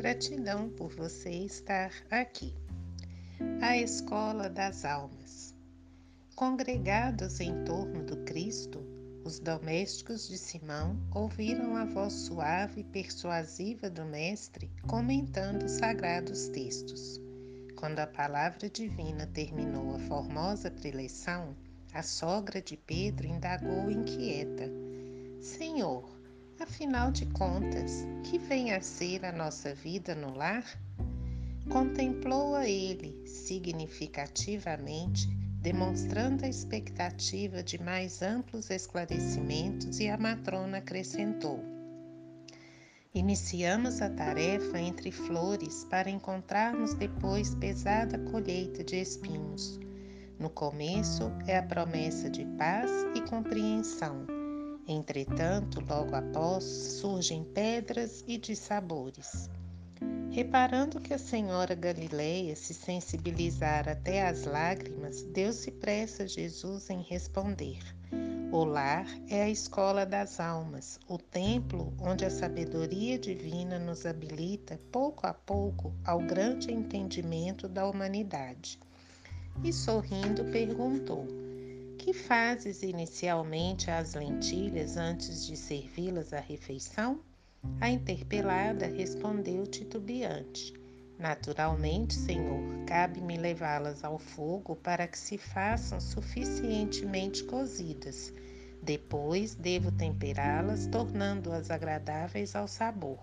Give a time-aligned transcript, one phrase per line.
[0.00, 2.54] Gratidão por você estar aqui.
[3.60, 5.54] A Escola das Almas.
[6.34, 8.82] Congregados em torno do Cristo,
[9.26, 16.48] os domésticos de Simão ouviram a voz suave e persuasiva do Mestre comentando os sagrados
[16.48, 17.20] textos.
[17.76, 21.54] Quando a palavra divina terminou a formosa preleção,
[21.92, 24.64] a sogra de Pedro indagou inquieta:
[25.42, 26.19] Senhor,
[26.60, 30.64] afinal de contas, que vem a ser a nossa vida no lar?
[31.70, 35.26] Contemplou-a ele significativamente,
[35.62, 41.64] demonstrando a expectativa de mais amplos esclarecimentos, e a matrona acrescentou:
[43.14, 49.80] Iniciamos a tarefa entre flores para encontrarmos depois pesada colheita de espinhos.
[50.38, 54.39] No começo é a promessa de paz e compreensão.
[54.92, 59.48] Entretanto, logo após, surgem pedras e dissabores.
[60.32, 67.78] Reparando que a senhora Galileia se sensibilizara até às lágrimas, deu-se pressa Jesus em responder.
[68.50, 74.80] O lar é a escola das almas, o templo onde a sabedoria divina nos habilita
[74.90, 78.76] pouco a pouco ao grande entendimento da humanidade
[79.62, 81.49] e sorrindo perguntou:
[82.00, 87.20] Que fazes inicialmente às lentilhas antes de servi-las à refeição?
[87.78, 90.72] A interpelada respondeu titubeante:
[91.18, 98.32] Naturalmente, Senhor, cabe-me levá-las ao fogo para que se façam suficientemente cozidas.
[98.82, 103.18] Depois devo temperá-las, tornando-as agradáveis ao sabor.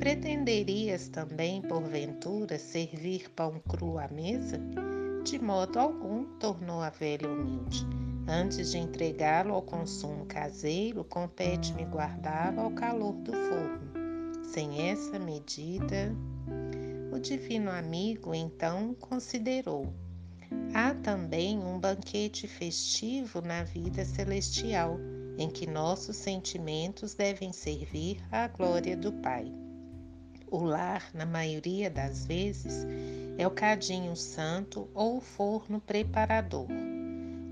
[0.00, 4.58] Pretenderias também, porventura, servir pão cru à mesa?
[5.24, 7.86] De modo algum, tornou a velha humilde.
[8.26, 14.44] Antes de entregá-lo ao consumo caseiro, compete-me guardá-lo ao calor do forno.
[14.44, 16.14] Sem essa medida,
[17.12, 19.92] o divino amigo então considerou:
[20.74, 24.98] há também um banquete festivo na vida celestial,
[25.38, 29.52] em que nossos sentimentos devem servir à glória do Pai.
[30.50, 32.86] O lar, na maioria das vezes,
[33.36, 36.66] é o cadinho santo ou o forno preparador.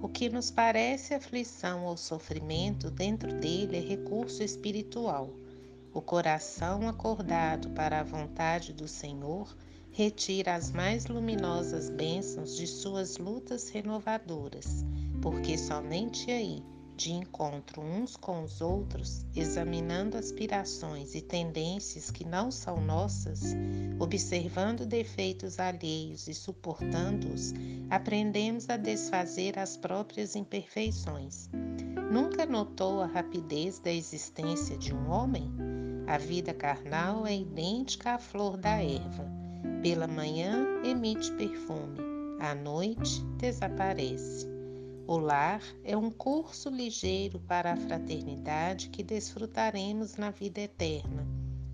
[0.00, 5.30] O que nos parece aflição ou sofrimento, dentro dele é recurso espiritual.
[5.92, 9.54] O coração acordado para a vontade do Senhor
[9.92, 14.84] retira as mais luminosas bênçãos de suas lutas renovadoras,
[15.20, 16.62] porque somente aí
[16.96, 23.54] de encontro uns com os outros, examinando aspirações e tendências que não são nossas,
[23.98, 27.52] observando defeitos alheios e suportando-os,
[27.90, 31.50] aprendemos a desfazer as próprias imperfeições.
[32.10, 35.52] Nunca notou a rapidez da existência de um homem?
[36.06, 39.30] A vida carnal é idêntica à flor da erva.
[39.82, 41.98] Pela manhã emite perfume,
[42.40, 44.55] à noite desaparece.
[45.08, 51.24] O lar é um curso ligeiro para a fraternidade que desfrutaremos na vida eterna.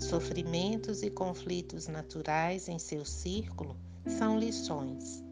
[0.00, 5.22] Sofrimentos e conflitos naturais em seu círculo são lições.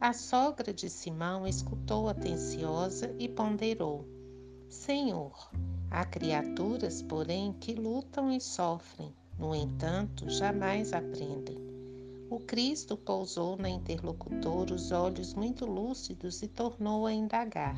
[0.00, 4.04] A sogra de Simão escutou atenciosa e ponderou:
[4.68, 5.48] Senhor,
[5.92, 11.67] há criaturas, porém, que lutam e sofrem, no entanto, jamais aprendem.
[12.30, 17.76] O Cristo pousou na interlocutora os olhos muito lúcidos e tornou a indagar.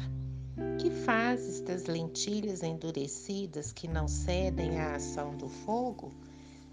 [0.81, 6.13] Que fazes das lentilhas endurecidas que não cedem à ação do fogo?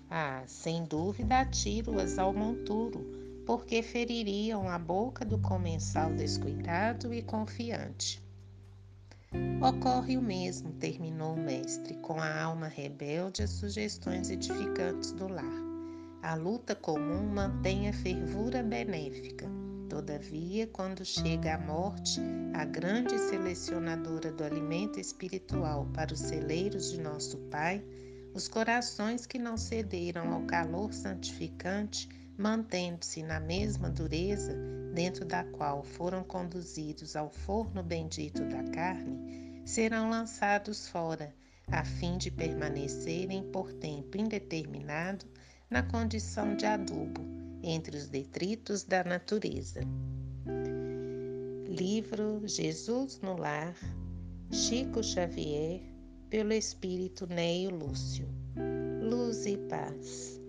[0.09, 3.05] Ah, sem dúvida atiro-as ao monturo,
[3.45, 8.19] porque feririam a boca do comensal descuidado e confiante.
[9.61, 15.66] Ocorre o mesmo, terminou o mestre, com a alma rebelde às sugestões edificantes do lar.
[16.21, 19.47] A luta comum mantém a fervura benéfica.
[19.87, 22.19] Todavia, quando chega a morte,
[22.53, 27.83] a grande selecionadora do alimento espiritual para os celeiros de nosso Pai,
[28.33, 34.53] os corações que não cederam ao calor santificante, mantendo-se na mesma dureza
[34.93, 41.33] dentro da qual foram conduzidos ao forno bendito da carne, serão lançados fora,
[41.67, 45.25] a fim de permanecerem por tempo indeterminado
[45.69, 47.21] na condição de adubo
[47.61, 49.81] entre os detritos da natureza.
[51.67, 53.75] Livro Jesus no Lar,
[54.51, 55.81] Chico Xavier,
[56.29, 58.27] pelo Espírito Neio Lúcio.
[59.01, 60.39] Luz e paz.